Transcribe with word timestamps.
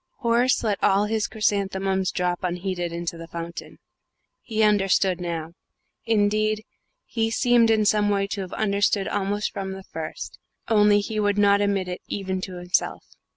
Horace 0.21 0.63
let 0.63 0.83
all 0.83 1.05
his 1.05 1.27
chrysanthemums 1.27 2.09
drop 2.09 2.39
unheeded 2.41 2.91
into 2.91 3.19
the 3.19 3.27
fountain. 3.27 3.77
He 4.41 4.63
understood 4.63 5.21
now: 5.21 5.51
indeed, 6.05 6.65
he 7.05 7.29
seemed 7.29 7.69
in 7.69 7.85
some 7.85 8.09
way 8.09 8.25
to 8.25 8.41
have 8.41 8.53
understood 8.53 9.07
almost 9.07 9.53
from 9.53 9.73
the 9.73 9.83
first, 9.83 10.39
only 10.67 11.01
he 11.01 11.19
would 11.19 11.37
not 11.37 11.61
admit 11.61 11.87
it 11.87 12.01
even 12.07 12.41
to 12.41 12.55
himself. 12.55 13.05